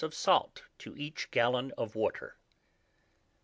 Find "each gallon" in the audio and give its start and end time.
0.97-1.71